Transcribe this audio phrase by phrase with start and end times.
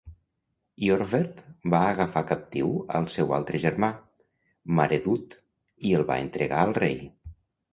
[0.85, 1.43] Iorwerth
[1.73, 3.91] va agafar captiu al seu altre germà,
[4.81, 5.37] Maredudd,
[5.91, 6.99] i el va entregar al rei.